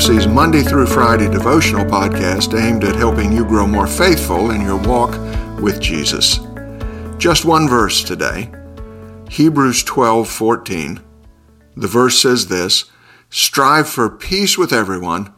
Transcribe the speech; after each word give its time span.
IFC's 0.00 0.26
Monday 0.26 0.62
through 0.62 0.86
Friday 0.86 1.28
devotional 1.28 1.84
podcast 1.84 2.58
aimed 2.58 2.84
at 2.84 2.96
helping 2.96 3.30
you 3.30 3.44
grow 3.44 3.66
more 3.66 3.86
faithful 3.86 4.50
in 4.50 4.62
your 4.62 4.78
walk 4.78 5.10
with 5.60 5.78
Jesus. 5.78 6.40
Just 7.18 7.44
one 7.44 7.68
verse 7.68 8.02
today 8.02 8.50
Hebrews 9.28 9.82
12 9.84 10.26
14. 10.26 11.00
The 11.76 11.86
verse 11.86 12.18
says 12.18 12.48
this 12.48 12.90
Strive 13.28 13.90
for 13.90 14.08
peace 14.08 14.56
with 14.56 14.72
everyone 14.72 15.34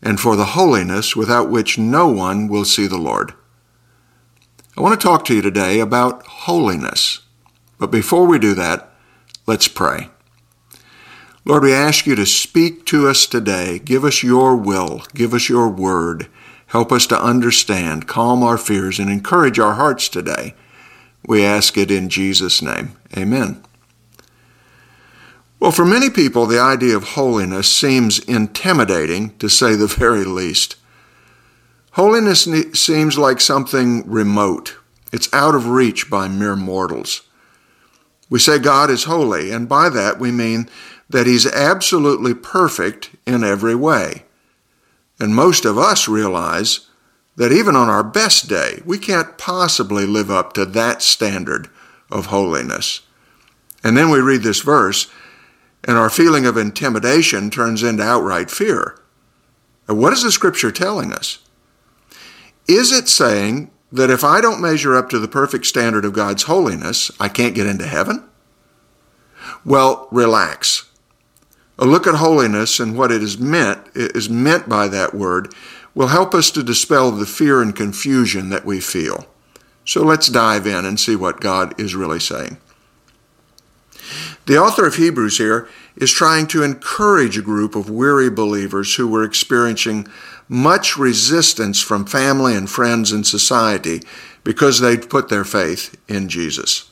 and 0.00 0.18
for 0.18 0.36
the 0.36 0.56
holiness 0.56 1.14
without 1.14 1.50
which 1.50 1.76
no 1.76 2.08
one 2.08 2.48
will 2.48 2.64
see 2.64 2.86
the 2.86 2.96
Lord. 2.96 3.34
I 4.74 4.80
want 4.80 4.98
to 4.98 5.06
talk 5.06 5.26
to 5.26 5.34
you 5.34 5.42
today 5.42 5.80
about 5.80 6.26
holiness. 6.26 7.20
But 7.78 7.90
before 7.90 8.26
we 8.26 8.38
do 8.38 8.54
that, 8.54 8.90
let's 9.46 9.68
pray. 9.68 10.08
Lord, 11.44 11.64
we 11.64 11.72
ask 11.72 12.06
you 12.06 12.14
to 12.14 12.26
speak 12.26 12.86
to 12.86 13.08
us 13.08 13.26
today. 13.26 13.80
Give 13.80 14.04
us 14.04 14.22
your 14.22 14.54
will. 14.54 15.02
Give 15.12 15.34
us 15.34 15.48
your 15.48 15.68
word. 15.68 16.28
Help 16.66 16.92
us 16.92 17.06
to 17.08 17.20
understand, 17.20 18.06
calm 18.06 18.42
our 18.42 18.56
fears, 18.56 18.98
and 18.98 19.10
encourage 19.10 19.58
our 19.58 19.74
hearts 19.74 20.08
today. 20.08 20.54
We 21.26 21.44
ask 21.44 21.76
it 21.76 21.90
in 21.90 22.08
Jesus' 22.08 22.62
name. 22.62 22.92
Amen. 23.16 23.62
Well, 25.58 25.72
for 25.72 25.84
many 25.84 26.10
people, 26.10 26.46
the 26.46 26.60
idea 26.60 26.96
of 26.96 27.10
holiness 27.10 27.70
seems 27.70 28.20
intimidating, 28.20 29.36
to 29.38 29.48
say 29.48 29.74
the 29.74 29.86
very 29.98 30.24
least. 30.24 30.76
Holiness 31.92 32.48
seems 32.72 33.18
like 33.18 33.40
something 33.40 34.08
remote. 34.08 34.76
It's 35.12 35.32
out 35.32 35.54
of 35.54 35.68
reach 35.68 36.08
by 36.08 36.28
mere 36.28 36.56
mortals. 36.56 37.22
We 38.30 38.38
say 38.38 38.58
God 38.58 38.90
is 38.90 39.04
holy, 39.04 39.50
and 39.50 39.68
by 39.68 39.90
that 39.90 40.18
we 40.18 40.30
mean 40.30 40.70
that 41.08 41.26
He's 41.26 41.46
absolutely 41.46 42.34
perfect 42.34 43.10
in 43.26 43.44
every 43.44 43.74
way. 43.74 44.24
And 45.18 45.34
most 45.34 45.64
of 45.64 45.78
us 45.78 46.08
realize 46.08 46.88
that 47.36 47.52
even 47.52 47.76
on 47.76 47.88
our 47.88 48.02
best 48.02 48.48
day, 48.48 48.82
we 48.84 48.98
can't 48.98 49.38
possibly 49.38 50.06
live 50.06 50.30
up 50.30 50.52
to 50.54 50.64
that 50.66 51.02
standard 51.02 51.68
of 52.10 52.26
holiness. 52.26 53.00
And 53.82 53.96
then 53.96 54.10
we 54.10 54.20
read 54.20 54.42
this 54.42 54.60
verse, 54.60 55.10
and 55.84 55.96
our 55.96 56.10
feeling 56.10 56.46
of 56.46 56.56
intimidation 56.56 57.50
turns 57.50 57.82
into 57.82 58.02
outright 58.02 58.50
fear. 58.50 58.98
And 59.88 59.98
what 59.98 60.12
is 60.12 60.22
the 60.22 60.30
scripture 60.30 60.70
telling 60.70 61.12
us? 61.12 61.38
Is 62.68 62.92
it 62.92 63.08
saying 63.08 63.70
that 63.90 64.10
if 64.10 64.22
I 64.22 64.40
don't 64.40 64.60
measure 64.60 64.96
up 64.96 65.08
to 65.10 65.18
the 65.18 65.28
perfect 65.28 65.66
standard 65.66 66.04
of 66.04 66.12
God's 66.12 66.44
holiness, 66.44 67.10
I 67.18 67.28
can't 67.28 67.54
get 67.54 67.66
into 67.66 67.86
heaven? 67.86 68.28
Well, 69.64 70.08
relax. 70.10 70.88
A 71.78 71.86
look 71.86 72.06
at 72.06 72.16
holiness 72.16 72.78
and 72.78 72.96
what 72.96 73.10
it 73.10 73.22
is 73.22 73.38
meant 73.38 73.80
is 73.94 74.28
meant 74.28 74.68
by 74.68 74.88
that 74.88 75.14
word 75.14 75.52
will 75.94 76.08
help 76.08 76.34
us 76.34 76.50
to 76.52 76.62
dispel 76.62 77.10
the 77.10 77.26
fear 77.26 77.60
and 77.60 77.74
confusion 77.74 78.50
that 78.50 78.64
we 78.64 78.80
feel. 78.80 79.26
So 79.84 80.02
let's 80.02 80.28
dive 80.28 80.66
in 80.66 80.84
and 80.84 80.98
see 80.98 81.16
what 81.16 81.40
God 81.40 81.78
is 81.80 81.94
really 81.94 82.20
saying. 82.20 82.58
The 84.46 84.58
author 84.58 84.86
of 84.86 84.96
Hebrews 84.96 85.38
here 85.38 85.68
is 85.96 86.10
trying 86.10 86.46
to 86.48 86.62
encourage 86.62 87.36
a 87.38 87.42
group 87.42 87.76
of 87.76 87.90
weary 87.90 88.30
believers 88.30 88.94
who 88.96 89.06
were 89.06 89.24
experiencing 89.24 90.08
much 90.48 90.96
resistance 90.96 91.80
from 91.80 92.04
family 92.04 92.54
and 92.54 92.68
friends 92.68 93.12
and 93.12 93.26
society 93.26 94.02
because 94.44 94.80
they'd 94.80 95.10
put 95.10 95.28
their 95.28 95.44
faith 95.44 95.96
in 96.08 96.28
Jesus. 96.28 96.90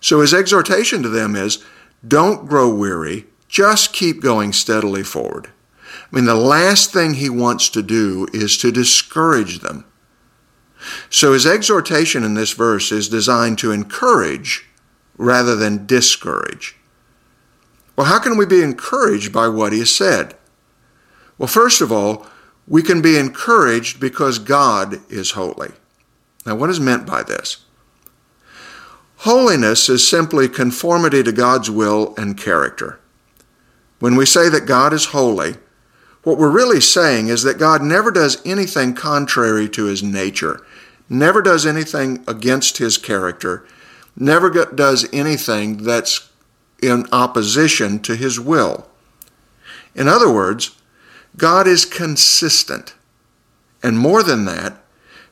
So 0.00 0.20
his 0.20 0.34
exhortation 0.34 1.02
to 1.02 1.08
them 1.08 1.34
is 1.34 1.64
don't 2.06 2.46
grow 2.46 2.72
weary, 2.74 3.24
just 3.54 3.92
keep 3.92 4.20
going 4.20 4.52
steadily 4.52 5.04
forward. 5.04 5.46
I 5.86 6.16
mean, 6.16 6.24
the 6.24 6.34
last 6.34 6.92
thing 6.92 7.14
he 7.14 7.30
wants 7.30 7.68
to 7.68 7.82
do 7.84 8.26
is 8.32 8.56
to 8.58 8.72
discourage 8.72 9.60
them. 9.60 9.84
So 11.08 11.32
his 11.32 11.46
exhortation 11.46 12.24
in 12.24 12.34
this 12.34 12.52
verse 12.52 12.90
is 12.90 13.08
designed 13.08 13.58
to 13.58 13.70
encourage 13.70 14.66
rather 15.16 15.54
than 15.54 15.86
discourage. 15.86 16.74
Well, 17.94 18.08
how 18.08 18.18
can 18.18 18.36
we 18.36 18.44
be 18.44 18.60
encouraged 18.60 19.32
by 19.32 19.46
what 19.46 19.72
he 19.72 19.78
has 19.78 19.94
said? 19.94 20.34
Well, 21.38 21.46
first 21.46 21.80
of 21.80 21.92
all, 21.92 22.26
we 22.66 22.82
can 22.82 23.00
be 23.00 23.16
encouraged 23.16 24.00
because 24.00 24.40
God 24.40 24.96
is 25.08 25.30
holy. 25.30 25.70
Now, 26.44 26.56
what 26.56 26.70
is 26.70 26.80
meant 26.80 27.06
by 27.06 27.22
this? 27.22 27.58
Holiness 29.18 29.88
is 29.88 30.06
simply 30.06 30.48
conformity 30.48 31.22
to 31.22 31.30
God's 31.30 31.70
will 31.70 32.14
and 32.16 32.36
character. 32.36 32.98
When 34.04 34.16
we 34.16 34.26
say 34.26 34.50
that 34.50 34.66
God 34.66 34.92
is 34.92 35.06
holy, 35.06 35.54
what 36.24 36.36
we're 36.36 36.50
really 36.50 36.82
saying 36.82 37.28
is 37.28 37.42
that 37.44 37.56
God 37.56 37.80
never 37.80 38.10
does 38.10 38.36
anything 38.44 38.92
contrary 38.92 39.66
to 39.70 39.86
his 39.86 40.02
nature, 40.02 40.60
never 41.08 41.40
does 41.40 41.64
anything 41.64 42.22
against 42.28 42.76
his 42.76 42.98
character, 42.98 43.66
never 44.14 44.50
does 44.50 45.08
anything 45.10 45.84
that's 45.84 46.28
in 46.82 47.06
opposition 47.12 47.98
to 48.00 48.14
his 48.14 48.38
will. 48.38 48.86
In 49.94 50.06
other 50.06 50.30
words, 50.30 50.76
God 51.38 51.66
is 51.66 51.86
consistent. 51.86 52.92
And 53.82 53.98
more 53.98 54.22
than 54.22 54.44
that, 54.44 54.82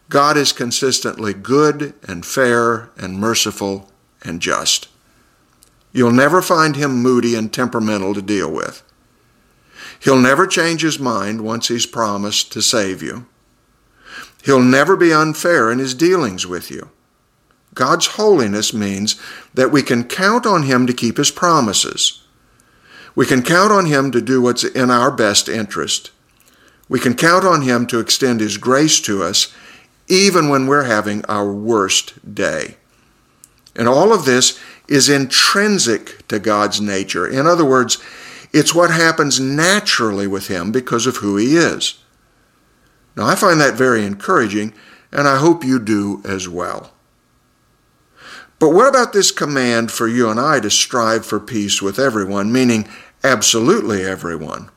God 0.08 0.38
is 0.38 0.50
consistently 0.54 1.34
good 1.34 1.92
and 2.08 2.24
fair 2.24 2.88
and 2.96 3.18
merciful 3.18 3.90
and 4.22 4.40
just. 4.40 4.88
You'll 5.92 6.12
never 6.12 6.40
find 6.40 6.76
him 6.76 7.02
moody 7.02 7.34
and 7.34 7.52
temperamental 7.52 8.14
to 8.14 8.22
deal 8.22 8.50
with. 8.50 8.82
He'll 10.00 10.18
never 10.18 10.46
change 10.46 10.82
his 10.82 10.98
mind 10.98 11.42
once 11.42 11.68
he's 11.68 11.86
promised 11.86 12.52
to 12.52 12.62
save 12.62 13.02
you. 13.02 13.26
He'll 14.44 14.62
never 14.62 14.96
be 14.96 15.12
unfair 15.12 15.70
in 15.70 15.78
his 15.78 15.94
dealings 15.94 16.46
with 16.46 16.70
you. 16.70 16.90
God's 17.74 18.06
holiness 18.06 18.74
means 18.74 19.20
that 19.54 19.70
we 19.70 19.82
can 19.82 20.04
count 20.04 20.44
on 20.44 20.64
him 20.64 20.86
to 20.86 20.92
keep 20.92 21.18
his 21.18 21.30
promises. 21.30 22.22
We 23.14 23.26
can 23.26 23.42
count 23.42 23.72
on 23.72 23.86
Him 23.86 24.10
to 24.12 24.20
do 24.20 24.40
what's 24.40 24.64
in 24.64 24.90
our 24.90 25.10
best 25.10 25.48
interest. 25.48 26.10
We 26.88 26.98
can 26.98 27.14
count 27.14 27.44
on 27.44 27.62
Him 27.62 27.86
to 27.88 27.98
extend 27.98 28.40
His 28.40 28.56
grace 28.56 29.00
to 29.02 29.22
us 29.22 29.54
even 30.08 30.48
when 30.48 30.66
we're 30.66 30.84
having 30.84 31.24
our 31.26 31.50
worst 31.50 32.34
day. 32.34 32.76
And 33.76 33.88
all 33.88 34.12
of 34.12 34.24
this 34.24 34.58
is 34.92 35.08
intrinsic 35.08 36.28
to 36.28 36.38
God's 36.38 36.78
nature. 36.78 37.26
In 37.26 37.46
other 37.46 37.64
words, 37.64 37.96
it's 38.52 38.74
what 38.74 38.90
happens 38.90 39.40
naturally 39.40 40.26
with 40.26 40.48
Him 40.48 40.70
because 40.70 41.06
of 41.06 41.16
who 41.16 41.38
He 41.38 41.56
is. 41.56 41.98
Now, 43.16 43.26
I 43.26 43.34
find 43.34 43.58
that 43.58 43.74
very 43.74 44.04
encouraging, 44.04 44.74
and 45.10 45.26
I 45.26 45.38
hope 45.38 45.64
you 45.64 45.78
do 45.78 46.20
as 46.26 46.46
well. 46.46 46.92
But 48.58 48.74
what 48.74 48.86
about 48.86 49.14
this 49.14 49.30
command 49.30 49.90
for 49.90 50.06
you 50.06 50.28
and 50.28 50.38
I 50.38 50.60
to 50.60 50.70
strive 50.70 51.24
for 51.24 51.40
peace 51.40 51.80
with 51.80 51.98
everyone, 51.98 52.52
meaning 52.52 52.86
absolutely 53.24 54.04
everyone? 54.04 54.70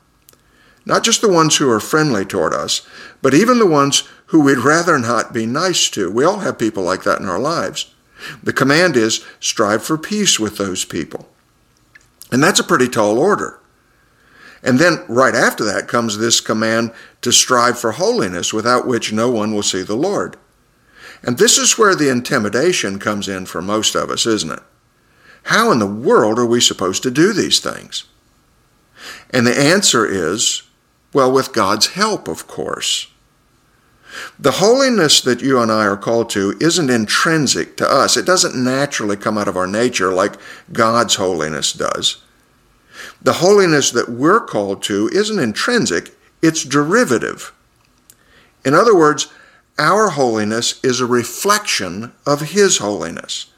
Not 0.86 1.04
just 1.04 1.20
the 1.20 1.28
ones 1.28 1.56
who 1.56 1.70
are 1.70 1.80
friendly 1.80 2.24
toward 2.24 2.54
us, 2.54 2.86
but 3.20 3.34
even 3.34 3.58
the 3.58 3.66
ones 3.66 4.08
who 4.26 4.40
we'd 4.40 4.58
rather 4.58 4.98
not 4.98 5.34
be 5.34 5.44
nice 5.44 5.90
to. 5.90 6.10
We 6.10 6.24
all 6.24 6.38
have 6.38 6.58
people 6.58 6.82
like 6.82 7.04
that 7.04 7.20
in 7.20 7.28
our 7.28 7.38
lives. 7.38 7.92
The 8.42 8.52
command 8.52 8.96
is 8.96 9.24
strive 9.40 9.84
for 9.84 9.98
peace 9.98 10.40
with 10.40 10.56
those 10.56 10.84
people. 10.84 11.28
And 12.32 12.42
that's 12.42 12.60
a 12.60 12.64
pretty 12.64 12.88
tall 12.88 13.18
order. 13.18 13.60
And 14.62 14.78
then 14.78 15.04
right 15.08 15.34
after 15.34 15.64
that 15.64 15.86
comes 15.86 16.18
this 16.18 16.40
command 16.40 16.92
to 17.20 17.30
strive 17.30 17.78
for 17.78 17.92
holiness, 17.92 18.52
without 18.52 18.86
which 18.86 19.12
no 19.12 19.30
one 19.30 19.54
will 19.54 19.62
see 19.62 19.82
the 19.82 19.94
Lord. 19.94 20.36
And 21.22 21.38
this 21.38 21.58
is 21.58 21.78
where 21.78 21.94
the 21.94 22.10
intimidation 22.10 22.98
comes 22.98 23.28
in 23.28 23.46
for 23.46 23.62
most 23.62 23.94
of 23.94 24.10
us, 24.10 24.26
isn't 24.26 24.50
it? 24.50 24.62
How 25.44 25.70
in 25.70 25.78
the 25.78 25.86
world 25.86 26.38
are 26.38 26.46
we 26.46 26.60
supposed 26.60 27.02
to 27.04 27.10
do 27.10 27.32
these 27.32 27.60
things? 27.60 28.04
And 29.30 29.46
the 29.46 29.56
answer 29.56 30.04
is, 30.04 30.62
well, 31.12 31.30
with 31.30 31.52
God's 31.52 31.88
help, 31.88 32.26
of 32.26 32.46
course. 32.46 33.08
The 34.38 34.52
holiness 34.52 35.20
that 35.22 35.40
you 35.40 35.60
and 35.60 35.70
I 35.70 35.84
are 35.86 35.96
called 35.96 36.30
to 36.30 36.56
isn't 36.60 36.90
intrinsic 36.90 37.76
to 37.78 37.90
us. 37.90 38.16
It 38.16 38.26
doesn't 38.26 38.56
naturally 38.56 39.16
come 39.16 39.38
out 39.38 39.48
of 39.48 39.56
our 39.56 39.66
nature 39.66 40.12
like 40.12 40.34
God's 40.72 41.16
holiness 41.16 41.72
does. 41.72 42.22
The 43.20 43.34
holiness 43.34 43.90
that 43.90 44.08
we're 44.08 44.40
called 44.40 44.82
to 44.84 45.08
isn't 45.12 45.38
intrinsic, 45.38 46.14
it's 46.42 46.64
derivative. 46.64 47.52
In 48.64 48.74
other 48.74 48.96
words, 48.96 49.32
our 49.78 50.10
holiness 50.10 50.80
is 50.82 51.00
a 51.00 51.06
reflection 51.06 52.12
of 52.24 52.52
His 52.52 52.78
holiness. 52.78 53.52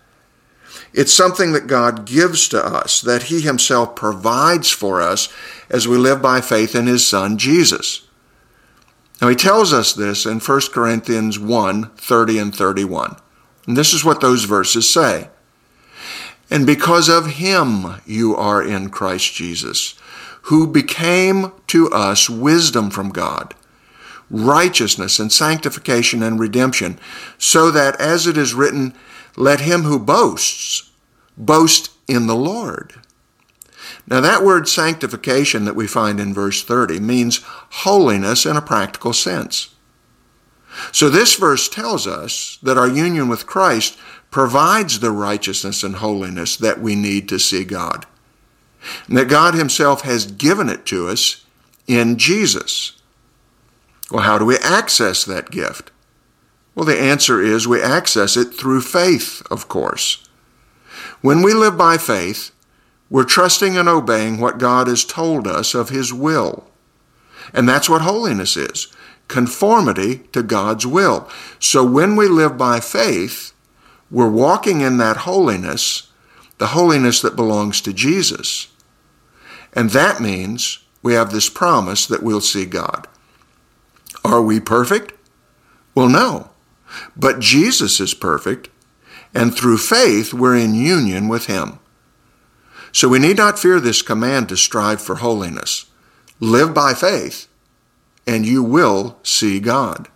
It's 0.93 1.13
something 1.13 1.53
that 1.53 1.67
God 1.67 2.07
gives 2.07 2.49
to 2.49 2.65
us, 2.65 3.01
that 3.03 3.25
He 3.25 3.41
Himself 3.41 3.95
provides 3.95 4.71
for 4.71 5.01
us 5.01 5.29
as 5.71 5.87
we 5.87 5.97
live 5.97 6.21
by 6.21 6.41
faith 6.41 6.75
in 6.75 6.87
His 6.87 7.07
Son, 7.07 7.39
Jesus. 7.39 8.08
Now, 9.21 9.29
He 9.29 9.37
tells 9.37 9.73
us 9.73 9.93
this 9.93 10.27
in 10.27 10.41
1 10.41 10.61
Corinthians 10.73 11.39
1 11.39 11.91
30 11.97 12.39
and 12.39 12.55
31. 12.55 13.17
And 13.67 13.77
this 13.77 13.93
is 13.93 14.05
what 14.05 14.21
those 14.21 14.45
verses 14.45 14.91
say. 14.91 15.29
And 16.51 16.67
because 16.67 17.09
of 17.09 17.27
Him 17.27 18.01
you 18.07 18.35
are 18.37 18.63
in 18.63 18.91
Christ 18.91 19.35
Jesus, 19.35 19.95
who 20.43 20.67
became 20.67 21.53
to 21.67 21.91
us 21.91 22.31
wisdom 22.31 22.91
from 22.91 23.11
God, 23.11 23.55
righteousness 24.31 25.19
and 25.19 25.31
sanctification 25.31 26.23
and 26.23 26.41
redemption, 26.41 26.99
so 27.37 27.71
that, 27.71 28.01
as 28.01 28.27
it 28.27 28.39
is 28.39 28.55
written, 28.55 28.95
let 29.37 29.61
him 29.61 29.83
who 29.83 29.99
boasts 29.99 30.91
boast 31.37 31.91
in 32.09 32.27
the 32.27 32.35
Lord. 32.35 32.95
Now, 34.11 34.21
that 34.23 34.43
word 34.43 34.69
sanctification 34.69 35.67
that 35.67 35.77
we 35.77 35.87
find 35.87 36.19
in 36.19 36.33
verse 36.33 36.65
30 36.65 36.99
means 37.01 37.43
holiness 37.45 38.47
in 38.47 38.57
a 38.57 38.63
practical 38.63 39.13
sense. 39.13 39.75
So, 40.93 41.11
this 41.11 41.35
verse 41.35 41.69
tells 41.69 42.07
us 42.07 42.59
that 42.63 42.79
our 42.79 42.89
union 42.89 43.29
with 43.29 43.47
Christ 43.47 43.99
provides 44.31 45.01
the 45.01 45.11
righteousness 45.11 45.83
and 45.83 45.97
holiness 45.97 46.57
that 46.57 46.81
we 46.81 46.95
need 46.95 47.29
to 47.29 47.39
see 47.39 47.65
God, 47.65 48.07
and 49.07 49.17
that 49.19 49.29
God 49.29 49.55
Himself 49.55 50.03
has 50.03 50.25
given 50.25 50.71
it 50.71 50.87
to 50.87 51.09
us 51.09 51.45
in 51.87 52.17
Jesus. 52.17 52.93
Well, 54.11 54.23
how 54.23 54.39
do 54.39 54.47
we 54.47 54.57
access 54.59 55.25
that 55.25 55.51
gift? 55.51 55.91
Well, 56.75 56.87
the 56.87 56.99
answer 56.99 57.43
is 57.43 57.69
we 57.69 57.83
access 57.83 58.37
it 58.37 58.55
through 58.55 58.83
faith, 58.83 59.43
of 59.51 59.69
course. 59.69 60.27
When 61.21 61.43
we 61.43 61.53
live 61.53 61.77
by 61.77 61.99
faith, 61.99 62.53
we're 63.11 63.25
trusting 63.25 63.77
and 63.77 63.89
obeying 63.89 64.39
what 64.39 64.59
God 64.59 64.87
has 64.87 65.05
told 65.05 65.47
us 65.47 65.75
of 65.75 65.89
His 65.89 66.13
will. 66.13 66.69
And 67.55 67.69
that's 67.69 67.89
what 67.89 68.03
holiness 68.03 68.57
is 68.57 68.89
conformity 69.29 70.21
to 70.33 70.43
God's 70.43 70.87
will. 70.87 71.29
So 71.61 71.85
when 71.85 72.17
we 72.17 72.29
live 72.29 72.57
by 72.57 72.81
faith, 72.81 73.53
we're 74.11 74.31
walking 74.31 74.81
in 74.81 74.97
that 74.99 75.19
holiness, 75.19 76.11
the 76.57 76.69
holiness 76.69 77.21
that 77.21 77.37
belongs 77.37 77.83
to 77.83 77.93
Jesus. 77.93 78.69
And 79.75 79.91
that 79.91 80.21
means 80.21 80.79
we 81.03 81.13
have 81.13 81.31
this 81.31 81.51
promise 81.51 82.07
that 82.07 82.23
we'll 82.23 82.41
see 82.41 82.65
God. 82.65 83.07
Are 84.25 84.43
we 84.43 84.61
perfect? 84.61 85.13
Well, 85.95 86.09
no. 86.09 86.51
But 87.15 87.39
Jesus 87.39 88.01
is 88.01 88.15
perfect, 88.15 88.71
and 89.35 89.55
through 89.55 89.79
faith 89.79 90.33
we're 90.33 90.57
in 90.57 90.75
union 90.75 91.29
with 91.29 91.47
Him. 91.47 91.79
So 92.99 93.09
we 93.09 93.21
need 93.21 93.37
not 93.37 93.61
fear 93.61 93.79
this 93.79 94.03
command 94.03 94.49
to 94.49 94.57
strive 94.57 95.01
for 95.01 95.15
holiness. 95.15 95.87
Live 96.41 96.75
by 96.75 96.95
faith, 96.95 97.47
and 98.27 98.45
you 98.45 98.61
will 98.61 99.21
see 99.23 99.61
God. 99.61 100.09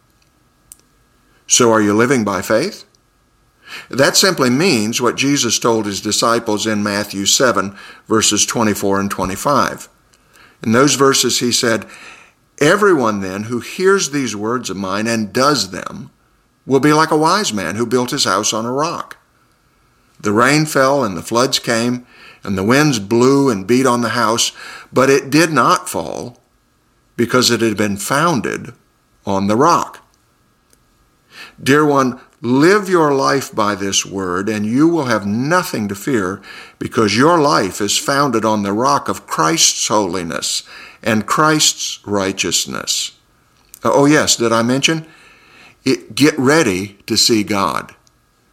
So 1.46 1.70
are 1.70 1.80
you 1.80 1.94
living 1.94 2.24
by 2.24 2.42
faith? 2.42 2.84
That 3.88 4.16
simply 4.16 4.50
means 4.50 5.00
what 5.00 5.14
Jesus 5.14 5.60
told 5.60 5.86
his 5.86 6.00
disciples 6.00 6.66
in 6.66 6.82
Matthew 6.82 7.24
7, 7.24 7.76
verses 8.08 8.44
24 8.44 8.98
and 8.98 9.10
25. 9.12 9.88
In 10.64 10.72
those 10.72 10.96
verses, 10.96 11.38
he 11.38 11.52
said, 11.52 11.86
Everyone 12.60 13.20
then 13.20 13.44
who 13.44 13.60
hears 13.60 14.10
these 14.10 14.34
words 14.34 14.70
of 14.70 14.76
mine 14.76 15.06
and 15.06 15.32
does 15.32 15.70
them 15.70 16.10
will 16.66 16.80
be 16.80 16.92
like 16.92 17.12
a 17.12 17.16
wise 17.16 17.52
man 17.52 17.76
who 17.76 17.86
built 17.86 18.10
his 18.10 18.24
house 18.24 18.52
on 18.52 18.66
a 18.66 18.72
rock. 18.72 19.18
The 20.22 20.32
rain 20.32 20.66
fell 20.66 21.04
and 21.04 21.16
the 21.16 21.22
floods 21.22 21.58
came, 21.58 22.06
and 22.44 22.56
the 22.56 22.64
winds 22.64 22.98
blew 22.98 23.50
and 23.50 23.66
beat 23.66 23.86
on 23.86 24.00
the 24.00 24.10
house, 24.10 24.52
but 24.92 25.10
it 25.10 25.30
did 25.30 25.52
not 25.52 25.88
fall 25.88 26.40
because 27.16 27.50
it 27.50 27.60
had 27.60 27.76
been 27.76 27.96
founded 27.96 28.72
on 29.26 29.46
the 29.46 29.56
rock. 29.56 30.04
Dear 31.62 31.84
one, 31.84 32.20
live 32.40 32.88
your 32.88 33.14
life 33.14 33.54
by 33.54 33.74
this 33.74 34.04
word, 34.04 34.48
and 34.48 34.66
you 34.66 34.88
will 34.88 35.04
have 35.04 35.26
nothing 35.26 35.88
to 35.88 35.94
fear 35.94 36.40
because 36.78 37.16
your 37.16 37.38
life 37.38 37.80
is 37.80 37.98
founded 37.98 38.44
on 38.44 38.62
the 38.62 38.72
rock 38.72 39.08
of 39.08 39.26
Christ's 39.26 39.86
holiness 39.88 40.62
and 41.02 41.26
Christ's 41.26 42.04
righteousness. 42.06 43.12
Oh, 43.84 44.06
yes, 44.06 44.36
did 44.36 44.52
I 44.52 44.62
mention? 44.62 45.06
It, 45.84 46.14
get 46.14 46.38
ready 46.38 46.98
to 47.06 47.16
see 47.16 47.42
God 47.42 47.94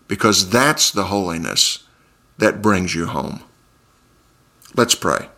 because 0.10 0.50
that's 0.50 0.92
the 0.92 1.06
holiness 1.06 1.86
that 2.40 2.62
brings 2.62 2.94
you 2.94 3.06
home. 3.06 3.42
Let's 4.76 4.96
pray. 4.96 5.30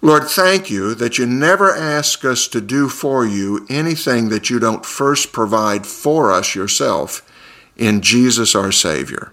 Lord, 0.00 0.24
thank 0.24 0.70
you 0.70 0.94
that 0.94 1.18
you 1.18 1.26
never 1.26 1.74
ask 1.74 2.24
us 2.24 2.46
to 2.48 2.60
do 2.60 2.88
for 2.88 3.26
you 3.26 3.66
anything 3.68 4.28
that 4.28 4.48
you 4.48 4.60
don't 4.60 4.86
first 4.86 5.32
provide 5.32 5.86
for 5.86 6.32
us 6.32 6.54
yourself 6.54 7.28
in 7.76 8.00
Jesus 8.00 8.54
our 8.54 8.70
Savior. 8.70 9.32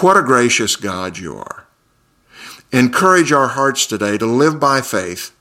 What 0.00 0.18
a 0.18 0.22
gracious 0.22 0.76
God 0.76 1.16
you 1.16 1.36
are. 1.36 1.66
Encourage 2.72 3.32
our 3.32 3.48
hearts 3.48 3.86
today 3.86 4.18
to 4.18 4.26
live 4.26 4.60
by 4.60 4.82
faith, 4.82 5.34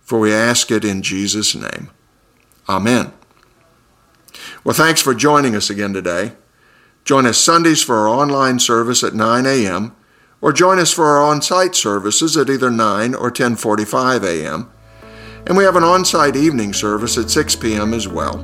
for 0.00 0.18
we 0.18 0.32
ask 0.32 0.72
it 0.72 0.84
in 0.84 1.02
Jesus' 1.02 1.54
name. 1.54 1.90
Amen. 2.68 3.12
Well, 4.64 4.74
thanks 4.74 5.00
for 5.02 5.14
joining 5.14 5.54
us 5.54 5.70
again 5.70 5.92
today. 5.92 6.32
Join 7.04 7.26
us 7.26 7.38
Sundays 7.38 7.82
for 7.82 7.96
our 7.96 8.08
online 8.08 8.58
service 8.58 9.04
at 9.04 9.14
9 9.14 9.46
a.m 9.46 9.94
or 10.44 10.52
join 10.52 10.78
us 10.78 10.92
for 10.92 11.06
our 11.06 11.22
on-site 11.22 11.74
services 11.74 12.36
at 12.36 12.50
either 12.50 12.70
9 12.70 13.14
or 13.14 13.30
10:45 13.30 14.22
a.m. 14.24 14.70
And 15.46 15.56
we 15.56 15.64
have 15.64 15.74
an 15.74 15.82
on-site 15.82 16.36
evening 16.36 16.74
service 16.74 17.16
at 17.16 17.30
6 17.30 17.56
p.m. 17.56 17.94
as 17.94 18.06
well. 18.06 18.36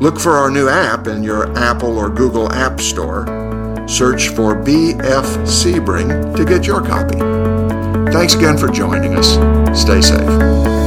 Look 0.00 0.18
for 0.18 0.32
our 0.32 0.50
new 0.50 0.68
app 0.68 1.06
in 1.06 1.22
your 1.22 1.56
Apple 1.56 1.96
or 1.96 2.10
Google 2.10 2.52
App 2.52 2.80
Store. 2.80 3.26
Search 3.86 4.30
for 4.30 4.56
BF 4.56 5.28
Sebring 5.46 6.36
to 6.36 6.44
get 6.44 6.66
your 6.66 6.82
copy. 6.82 7.18
Thanks 8.10 8.34
again 8.34 8.58
for 8.58 8.66
joining 8.66 9.14
us. 9.14 9.34
Stay 9.80 10.00
safe. 10.00 10.81